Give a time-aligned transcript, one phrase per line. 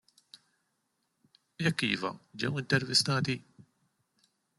[1.63, 3.37] Jekk iva, ġew intervistati?